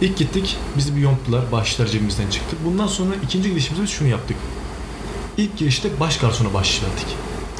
[0.00, 2.56] İlk gittik, bizi bir yonttular, bahşişler cebimizden çıktı.
[2.64, 4.36] Bundan sonra ikinci gidişimizde biz şunu yaptık.
[5.36, 7.06] İlk girişte baş garsona bahşiş verdik.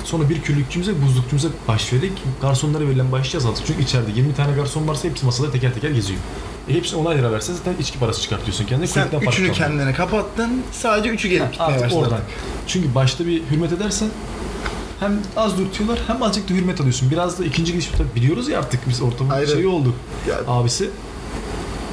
[0.07, 2.13] Sonra bir küllükçümüze, buzlukçumuza verdik.
[2.43, 3.67] Garsonlara verilen bahşişi azalttık.
[3.67, 6.21] Çünkü içeride 20 tane garson varsa hepsi masada teker teker geziyor.
[6.69, 8.87] E hepsine 10 lira versen zaten içki parası çıkartıyorsun kendine.
[8.87, 10.63] Sen kulüpten üçünü kendine kapattın.
[10.73, 12.01] Sadece üçü gelip gitmeye Artık başladı.
[12.01, 12.21] oradan.
[12.67, 14.09] Çünkü başta bir hürmet edersen
[15.01, 17.11] hem az dürtüyorlar hem azıcık da hürmet alıyorsun.
[17.11, 19.47] Biraz da ikinci gidiş biliyoruz ya artık biz ortamın Aynen.
[19.47, 19.95] şeyi olduk.
[20.29, 20.91] Ya, Abisi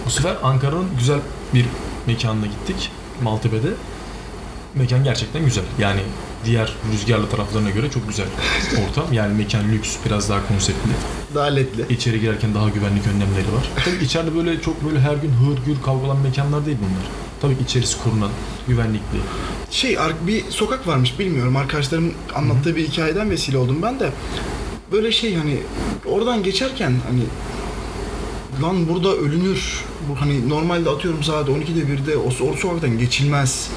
[0.05, 1.19] bu sefer Ankara'nın güzel
[1.53, 1.65] bir
[2.07, 2.91] mekanına gittik.
[3.21, 3.69] Maltepe'de.
[4.75, 5.63] Mekan gerçekten güzel.
[5.79, 6.01] Yani
[6.45, 8.27] diğer rüzgarlı taraflarına göre çok güzel
[8.89, 9.13] ortam.
[9.13, 10.91] Yani mekan lüks, biraz daha konseptli.
[11.35, 11.93] daha ledli.
[11.93, 13.69] İçeri girerken daha güvenlik önlemleri var.
[13.85, 17.05] Tabii içeride böyle çok böyle her gün hır gür kavgalan mekanlar değil bunlar.
[17.41, 18.31] Tabii ki içerisi korunan,
[18.67, 19.19] güvenlikli.
[19.71, 24.09] Şey bir sokak varmış bilmiyorum arkadaşlarım anlattığı bir hikayeden vesile oldum ben de.
[24.91, 25.57] Böyle şey hani
[26.05, 27.21] oradan geçerken hani
[28.61, 29.83] lan burada ölünür.
[30.09, 33.69] Bu hani normalde atıyorum saat 12'de 1'de o, o sokaktan geçilmez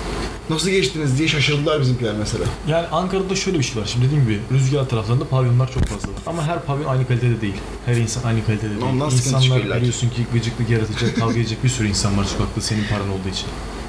[0.50, 2.44] Nasıl geçtiniz diye şaşırdılar bizimkiler mesela.
[2.68, 3.86] Yani Ankara'da şöyle bir şey var.
[3.86, 6.16] Şimdi dediğim gibi rüzgar taraflarında pavyonlar çok fazla var.
[6.26, 7.54] Ama her pavyon aynı kalitede değil.
[7.86, 8.82] Her insan aynı kalitede değil.
[8.82, 9.80] Ondan sıkıntı çıkıyor İnsanlar ki.
[9.80, 13.46] biliyorsun ki gıcıklık yaratacak, kavga edecek bir sürü insan var sokakta senin paran olduğu için.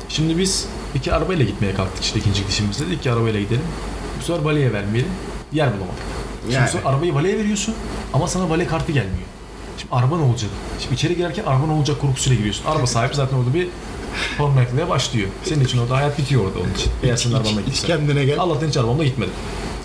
[0.09, 2.87] Şimdi biz iki arabayla gitmeye kalktık işte ikinci gidişimizde.
[2.87, 3.61] Dedik ki arabayla gidelim.
[4.19, 5.11] Bu sefer valeye vermeyelim.
[5.53, 5.97] Yer bulamadık.
[6.41, 6.69] Şimdi Yani.
[6.69, 7.75] sefer arabayı valeye veriyorsun
[8.13, 9.27] ama sana vale kartı gelmiyor.
[9.77, 10.49] Şimdi araba ne olacak?
[10.79, 12.65] Şimdi içeri girerken araba ne olacak korkusuyla giriyorsun.
[12.65, 13.67] Araba sahibi zaten orada bir
[14.38, 15.27] parmaklığa başlıyor.
[15.43, 16.91] Senin için orada hayat bitiyor orada onun için.
[17.03, 18.39] Eğer senin arabanla Hiç kendine gel.
[18.39, 19.34] Allah'tan hiç arabamla gitmedim.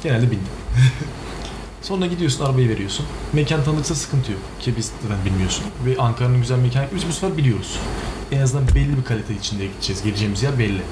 [0.02, 0.48] Genelde bindim.
[1.82, 3.06] Sonra gidiyorsun arabayı veriyorsun.
[3.32, 4.40] Mekan tanıdıksa sıkıntı yok.
[4.60, 5.64] Ki biz zaten bilmiyorsun.
[5.86, 7.78] Ve Ankara'nın güzel mekanı biz bu sefer biliyoruz.
[8.32, 10.02] En azından belli bir kalite içinde gideceğiz.
[10.02, 10.82] Geleceğimiz yer belli.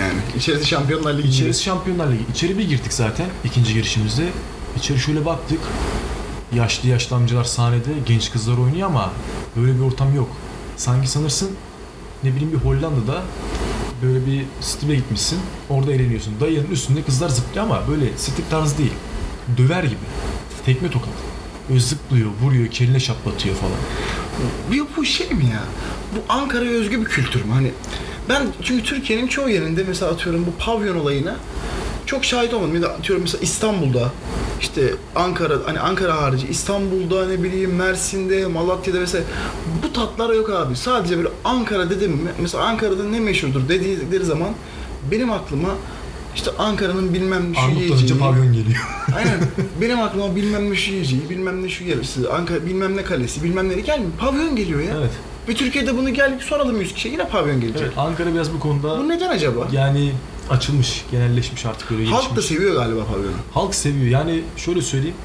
[0.00, 1.28] Yani içerisi Şampiyonlar Ligi.
[1.28, 2.24] İçerisi Şampiyonlar Ligi.
[2.32, 4.28] İçeri bir girdik zaten ikinci girişimizde.
[4.76, 5.60] İçeri şöyle baktık.
[6.54, 9.12] Yaşlı yaşlı amcalar sahnede, genç kızlar oynuyor ama
[9.56, 10.28] böyle bir ortam yok.
[10.76, 11.50] Sanki sanırsın
[12.26, 13.22] ne bileyim bir Hollanda'da
[14.02, 15.38] böyle bir strip'e gitmişsin.
[15.70, 16.34] Orada eğleniyorsun.
[16.40, 18.92] Dayının üstünde kızlar zıplıyor ama böyle strip tarzı değil.
[19.56, 20.06] Döver gibi.
[20.66, 21.08] Tekme tokat.
[21.68, 23.76] Böyle zıplıyor, vuruyor, keline şaplatıyor falan.
[24.70, 25.62] Bu, bu şey mi ya?
[26.16, 27.52] Bu Ankara'ya özgü bir kültür mü?
[27.52, 27.70] Hani
[28.28, 31.36] ben çünkü Türkiye'nin çoğu yerinde mesela atıyorum bu pavyon olayına
[32.06, 32.74] çok şahit olmadım.
[32.74, 34.10] Ya da atıyorum mesela İstanbul'da
[34.60, 39.24] işte Ankara hani Ankara harici İstanbul'da ne bileyim Mersin'de, Malatya'da mesela
[39.82, 40.76] bu tatlar yok abi.
[40.76, 42.20] Sadece böyle Ankara dedim?
[42.40, 44.48] Mesela Ankara'da ne meşhurdur dedikleri zaman
[45.10, 45.68] benim aklıma
[46.36, 48.20] işte Ankara'nın bilmem ne şu yiyeceği.
[48.20, 48.88] pavyon geliyor.
[49.16, 49.40] Aynen.
[49.80, 53.68] Benim aklıma bilmem ne şu yiyeceği, bilmem ne şu yerisi, Ankara bilmem ne kalesi, bilmem
[53.68, 54.12] ne gelmiyor.
[54.18, 54.94] Pavyon geliyor ya.
[54.98, 55.10] evet.
[55.48, 57.82] Ve Türkiye'de bunu gel soralım 100 kişiye yine pavyon gelecek.
[57.82, 57.98] evet.
[57.98, 59.68] Ankara biraz bu konuda Bu neden acaba?
[59.72, 60.12] yani
[60.50, 62.26] açılmış, genelleşmiş artık böyle gelişmiş.
[62.26, 63.36] Halk da seviyor galiba pavyonu.
[63.54, 64.06] Halk seviyor.
[64.06, 65.16] Yani şöyle söyleyeyim.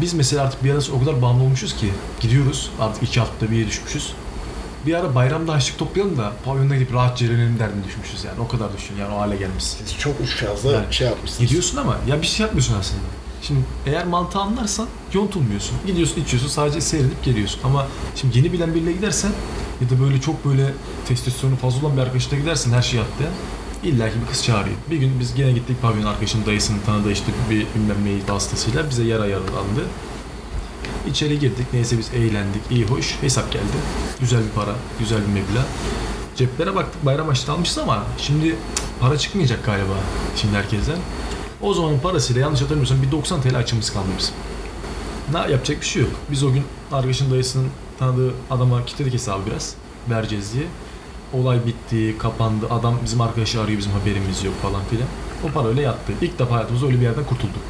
[0.00, 3.56] Biz mesela artık bir ara o kadar bağımlı olmuşuz ki gidiyoruz artık iki haftada bir
[3.56, 4.12] yere düşmüşüz.
[4.86, 8.40] Bir ara bayramda harçlık toplayalım da pavyonda gidip rahat eğlenelim derdine düşmüşüz yani.
[8.40, 9.86] O kadar düşün yani o hale gelmişsin.
[9.86, 11.48] Siz çok uç fazla Yani şey yapmışsınız.
[11.48, 13.02] Gidiyorsun ama ya bir şey yapmıyorsun aslında.
[13.42, 15.76] Şimdi eğer mantığı anlarsan yontulmuyorsun.
[15.86, 17.60] Gidiyorsun içiyorsun sadece seyredip geliyorsun.
[17.64, 17.86] Ama
[18.16, 19.30] şimdi yeni bilen biriyle gidersen
[19.80, 20.72] ya da böyle çok böyle
[21.08, 23.32] testosteronu fazla olan bir arkadaşla gidersen her şeyi atlayan
[23.82, 24.76] illa ki bir kız çağırıyor.
[24.90, 29.04] Bir gün biz gene gittik pavyon arkadaşın dayısının tanıdığı işte bir bilmem neyi vasıtasıyla bize
[29.04, 29.84] yer ayarlandı.
[31.06, 31.66] İçeri girdik.
[31.72, 32.62] Neyse biz eğlendik.
[32.70, 33.16] iyi hoş.
[33.20, 33.64] Hesap geldi.
[34.20, 34.74] Güzel bir para.
[34.98, 35.64] Güzel bir meblağ.
[36.36, 37.06] Ceplere baktık.
[37.06, 38.56] Bayram açtı almışız ama şimdi
[39.00, 39.94] para çıkmayacak galiba.
[40.36, 40.98] Şimdi herkesten.
[41.62, 44.34] O zamanın parasıyla yanlış hatırlamıyorsam bir 90 TL açımız kaldı bizim.
[45.32, 46.10] Ne yapacak bir şey yok.
[46.30, 46.62] Biz o gün
[46.92, 49.74] arkadaşın dayısının tanıdığı adama kilitledik hesabı biraz.
[50.10, 50.64] Vereceğiz diye.
[51.32, 52.66] Olay bitti, kapandı.
[52.70, 55.06] Adam bizim arkadaşı arıyor, bizim haberimiz yok falan filan.
[55.44, 56.12] O para öyle yattı.
[56.22, 57.62] İlk defa hayatımızda öyle bir yerden kurtulduk.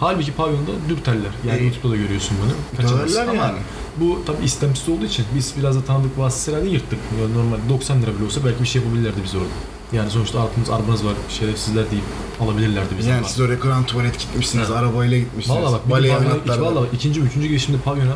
[0.00, 1.30] Halbuki pavyonda dürterler.
[1.46, 2.52] Yani E, YouTube'da da görüyorsun bunu.
[2.82, 3.58] Kaçamazsın Döverler ama yani.
[4.00, 6.98] bu tabii istemsiz olduğu için biz biraz da tanıdık vasıtasıyla yırttık.
[7.22, 9.46] Yani normal 90 lira bile olsa belki bir şey yapabilirlerdi biz orada.
[9.92, 12.04] Yani sonuçta altımız arabanız var, şerefsizler deyip
[12.40, 13.10] alabilirlerdi bizden.
[13.10, 15.58] Yani siz oraya Grand Tuvalet gitmişsiniz, arabayla gitmişsiniz.
[15.62, 18.12] Valla bak bir gün pavyona, iki, valla bak, ikinci üçüncü girişimde pavyona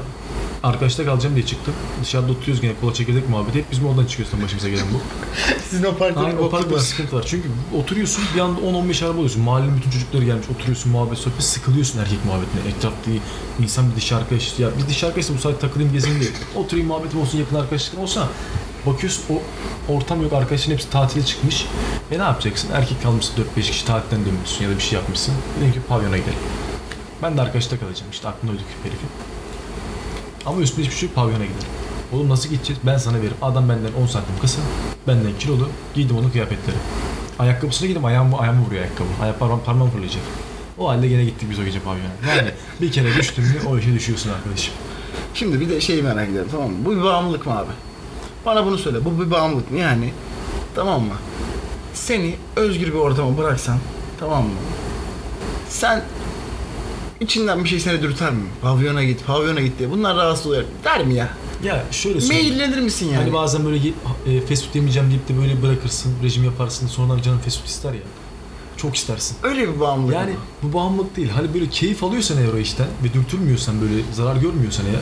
[0.63, 1.75] arkadaşta kalacağım diye çıktım.
[2.03, 3.59] Dışarıda oturuyoruz gene kola çekirdek muhabbeti.
[3.59, 5.01] Hep bizim oradan çıkıyoruz tam başımıza gelen bu.
[5.71, 7.25] Sizin o parkta Aynen o parkta bir sıkıntı var.
[7.27, 9.43] Çünkü oturuyorsun bir anda 10-15 araba oluyorsun.
[9.43, 10.47] Mahallenin bütün çocukları gelmiş.
[10.55, 12.61] Oturuyorsun muhabbet sohbet sıkılıyorsun erkek muhabbetine.
[12.69, 13.11] Etrafta
[13.63, 14.59] insan bir dışarı arkadaş.
[14.59, 16.33] Ya biz dışarı arkadaşla bu saat takılayım gezeyim değil.
[16.57, 18.29] Oturayım muhabbetim olsun yakın arkadaşlıkım olsa
[18.87, 19.43] bakıyorsun o
[19.93, 21.67] ortam yok arkadaşın hepsi tatile çıkmış.
[22.11, 22.71] E ne yapacaksın?
[22.73, 25.35] Erkek kalmışsın 4-5 kişi tatilden dönmüşsün ya da bir şey yapmışsın.
[25.61, 26.39] Dedim ki pavyona gidelim.
[27.23, 29.09] Ben de arkadaşta kalacağım işte aklına uyduk herifin.
[30.49, 31.69] Ama üstüne hiçbir şey yok pavyona gidelim.
[32.13, 32.83] Oğlum nasıl gideceğiz?
[32.87, 33.37] Ben sana veririm.
[33.43, 34.61] Adam benden 10 santim kısa,
[35.09, 35.69] benden kilolu.
[35.95, 36.77] Giydim onun kıyafetleri.
[37.39, 39.09] Ayakkabısına giydim ayağım, ayağımı vuruyor ayakkabı.
[39.23, 40.23] Ayak parmağım, parmağım fırlayacak.
[40.79, 42.37] O halde gene gittik biz o gece pavyona.
[42.37, 44.75] Yani bir kere düştün mü o işe düşüyorsun arkadaşım.
[45.35, 46.77] Şimdi bir de şeyi merak ediyorum tamam mı?
[46.85, 47.71] Bu bir bağımlılık mı abi?
[48.47, 49.05] Bana bunu söyle.
[49.05, 49.79] Bu bir bağımlılık mı?
[49.79, 50.13] Yani
[50.75, 51.15] tamam mı?
[51.95, 53.79] Seni özgür bir ortama bıraksan
[54.21, 54.51] tamam mı?
[55.69, 56.03] Sen
[57.21, 58.43] içinden bir şey seni dürter mi?
[58.63, 59.91] Pavyona git, pavyona git diye.
[59.91, 60.65] Bunlar rahatsız oluyor.
[60.85, 61.29] Der mi ya?
[61.65, 62.57] Ya şöyle söyleyeyim.
[62.59, 63.17] Maillenir misin yani?
[63.17, 63.89] Hani bazen böyle
[64.27, 66.87] e, fast food yemeyeceğim deyip de böyle bırakırsın, rejim yaparsın.
[66.87, 68.01] Sonradan canın fast food ister ya.
[68.77, 69.37] Çok istersin.
[69.43, 70.39] Öyle bir bağımlılık Yani mı?
[70.63, 71.29] bu bağımlılık değil.
[71.31, 75.01] Hani böyle keyif alıyorsan eğer o işten ve dürtülmüyorsan böyle zarar görmüyorsan eğer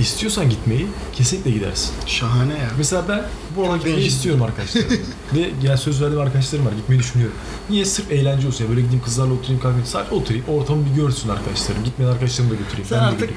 [0.00, 1.90] istiyorsan gitmeyi kesinlikle gidersin.
[2.06, 2.70] Şahane ya.
[2.78, 3.22] Mesela ben
[3.56, 4.12] bu alana gitmeyi değişik.
[4.12, 4.94] istiyorum arkadaşlarımla.
[5.34, 6.72] Ve yani söz verdiğim arkadaşlarım var.
[6.72, 7.36] Gitmeyi düşünüyorum.
[7.70, 7.84] Niye?
[7.84, 8.64] Sırf eğlence olsun.
[8.64, 8.70] ya.
[8.70, 9.86] Böyle gideyim kızlarla oturayım kalkayım.
[9.86, 10.44] Sadece oturayım.
[10.48, 11.84] Ortamı bir görsün arkadaşlarım.
[11.84, 12.88] Gitmeyen arkadaşlarımı da götüreyim.
[12.88, 13.30] Sen ben artık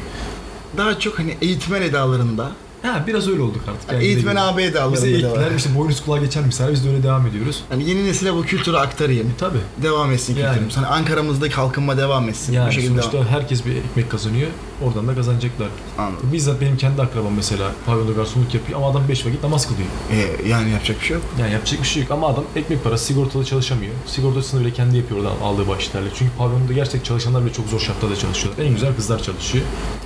[0.78, 3.92] daha çok hani eğitmen edalarında Ha biraz öyle olduk artık.
[3.92, 6.90] Yani Eğitmen bize- ağabey de Bize alırım eğittiler işte boynuz kulağa geçen misal biz de
[6.90, 7.64] öyle devam ediyoruz.
[7.70, 9.28] Hani yeni nesile bu kültürü aktarayım.
[9.30, 9.58] E tabi.
[9.84, 10.48] Devam etsin Yani.
[10.48, 10.78] kültürümüz.
[10.78, 12.52] Hani Ankara'mızda kalkınma devam etsin.
[12.52, 13.26] bu Yani şekilde sonuçta devam.
[13.28, 14.48] herkes bir ekmek kazanıyor.
[14.86, 15.68] Oradan da kazanacaklar.
[15.98, 16.30] Anladım.
[16.34, 19.88] Bizzat benim kendi akrabam mesela pavyonda garsonluk yapıyor ama adam 5 vakit namaz kılıyor.
[20.12, 21.26] Ee, yani yapacak bir şey yok.
[21.40, 23.94] Yani yapacak bir şey yok ama adam ekmek parası sigortalı çalışamıyor.
[24.08, 26.08] Sigortasını bile kendi yapıyor oradan aldığı başlarla.
[26.16, 28.64] Çünkü pavyonda gerçek çalışanlar bile çok zor şartlarda çalışıyorlar.
[28.66, 29.66] En güzel kızlar çalışıyor.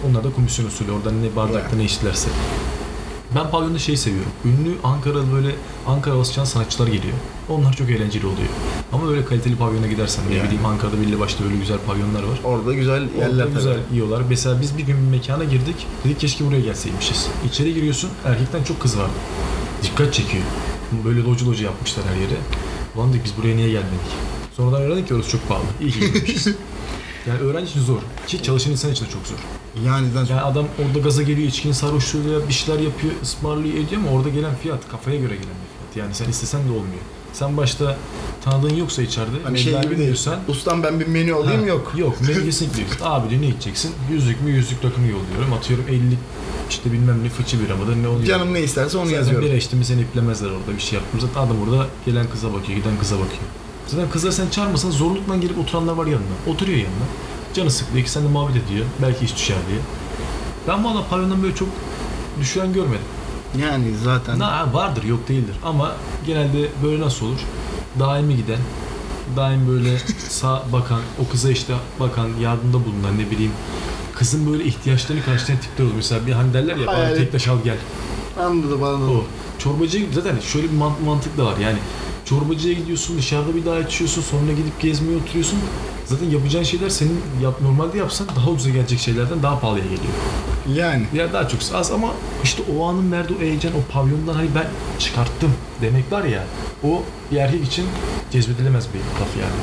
[0.10, 2.30] Onlar da komisyon usulü oradan ne bardakta ne içtilerse.
[3.36, 4.32] Ben pavyonda şeyi seviyorum.
[4.46, 5.56] Ünlü Ankaralı böyle
[5.88, 7.14] Ankara basçan sanatçılar geliyor.
[7.50, 8.48] Onlar çok eğlenceli oluyor.
[8.94, 10.46] Ama böyle kaliteli pavyona gidersen ne Yani.
[10.48, 12.40] bileyim Ankara'da belli başta öyle güzel pavyonlar var.
[12.44, 13.54] Orada güzel yerler Orada tabii.
[13.54, 14.22] güzel yiyorlar.
[14.30, 15.76] Mesela biz bir gün bir mekana girdik.
[16.06, 17.28] Dedik keşke buraya gelseymişiz.
[17.48, 19.12] İçeri giriyorsun erkekten çok kız vardı.
[19.84, 20.44] Dikkat çekiyor.
[21.06, 22.38] Böyle locu locu yapmışlar her yere.
[22.96, 24.12] Ulan dedik biz buraya niye gelmedik?
[24.58, 25.64] Sonradan öğrendik ki orası çok pahalı.
[25.82, 26.56] İyi ki gelmişiz.
[27.28, 28.00] Yani öğrenci için zor.
[28.28, 29.38] Ki çalışan insan için de çok zor.
[29.86, 34.12] Yani, zaten- Yani adam orada gaza geliyor, içkinin sarhoşluğuyla bir şeyler yapıyor, ısmarlıyor ediyor ama
[34.12, 36.06] orada gelen fiyat kafaya göre gelen bir fiyat.
[36.06, 37.02] Yani sen istesen de olmuyor.
[37.34, 37.98] Sen başta
[38.46, 39.92] tanıdığın yoksa içeride, hani şey gibi değil.
[39.92, 41.94] bilmiyorsan Ustam ben bir menü alayım Ha, yok.
[41.98, 42.92] Yok menü kesinlikle yok.
[43.02, 43.92] Abi diyor ne içeceksin?
[44.12, 45.54] Yüzlük mü yüzlük rakımı yolluyorum.
[45.54, 46.18] Atıyorum 50
[46.70, 48.26] işte bilmem ne fıçı bira mıdır ne oluyor.
[48.26, 49.48] Canım ne isterse onu Zaten yazıyorum.
[49.50, 51.20] bir içti mi seni iplemezler orada bir şey yaptım.
[51.20, 53.44] Zaten adam orada gelen kıza bakıyor, giden kıza bakıyor.
[53.88, 56.34] Zaten kızlar sen çağırmasan zorlukla gelip oturanlar var yanında.
[56.48, 57.06] Oturuyor yanına.
[57.54, 58.86] Canı sıkılıyor ki sen de muhabbet ediyor.
[59.02, 59.80] Belki iş düşer diye.
[60.68, 61.68] Ben valla pavyondan böyle çok
[62.40, 63.06] düşen görmedim.
[63.62, 64.40] Yani zaten.
[64.40, 65.92] Na, vardır yok değildir ama
[66.26, 67.40] genelde böyle nasıl olur?
[68.00, 68.60] Daimi giden,
[69.36, 69.98] daim böyle
[70.30, 73.52] sağ bakan, o kıza işte bakan, yardımda bulunan ne bileyim
[74.16, 75.94] kızın böyle ihtiyaçlarını karşılayan tipler olur.
[75.96, 77.78] Mesela bir hani derler ya bana tek taş al gel.
[78.40, 79.16] Anladım anladım.
[79.20, 79.24] O.
[79.60, 81.78] Çorbacıya zaten şöyle bir mant- mantık da var yani.
[82.26, 85.60] Çorbacıya gidiyorsun, dışarıda bir daha içiyorsun, sonra gidip gezmeye oturuyorsun.
[86.06, 90.14] Zaten yapacağın şeyler senin yap, normalde yapsan daha ucuza gelecek şeylerden daha pahalıya geliyor.
[90.76, 91.06] Yani.
[91.14, 92.08] Ya daha çok az ama
[92.44, 94.68] işte o anın verdiği o heyecan, o pavyondan hani ben
[95.00, 96.44] çıkarttım demek var ya.
[96.84, 97.86] O bir erkek için
[98.32, 99.56] cezbedilemez bir laf yani.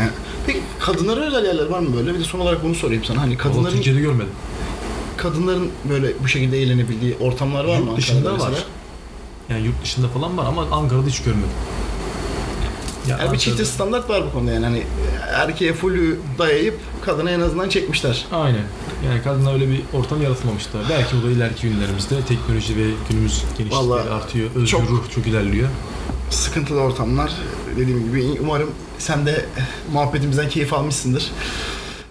[0.00, 0.08] Ne?
[0.46, 2.14] Peki kadınlara özel yerler var mı böyle?
[2.14, 3.20] Bir de son olarak bunu sorayım sana.
[3.20, 3.54] Hani Kadınların...
[3.62, 4.32] kadınların Türkiye'de görmedim.
[5.16, 7.86] kadınların böyle bu şekilde eğlenebildiği ortamlar var mı?
[7.88, 8.52] Yurt dışında var.
[9.50, 11.48] Yani yurt dışında falan var ama Ankara'da hiç görmedim.
[13.08, 14.82] Ya Yani bir çifte standart var bu konuda yani hani
[15.34, 18.26] erkeğe fullü dayayıp kadına en azından çekmişler.
[18.32, 18.62] Aynen.
[19.06, 20.82] Yani kadına öyle bir ortam yaratılmamışlar.
[20.90, 24.48] Belki o da ileriki günlerimizde teknoloji ve günümüz genişlikleri Vallahi artıyor.
[24.54, 25.68] Özgür çok- ruh çok ilerliyor.
[26.30, 27.30] Sıkıntılı ortamlar
[27.76, 29.46] dediğim gibi umarım sen de
[29.92, 31.30] muhabbetimizden keyif almışsındır.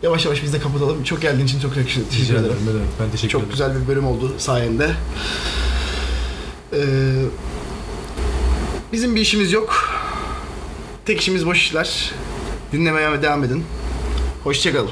[0.04, 1.04] Yavaş yavaş biz de kapatalım.
[1.04, 2.56] Çok geldiğin için çok teşekkür ederim.
[2.68, 2.88] demek.
[3.02, 3.52] Ben teşekkür Çok ederim.
[3.52, 4.92] güzel bir bölüm oldu sayende.
[6.76, 6.82] Ee,
[8.92, 9.90] bizim bir işimiz yok.
[11.06, 12.12] Tek işimiz boş işler.
[12.72, 13.64] Dinlemeye devam edin.
[14.44, 14.92] Hoşçakalın.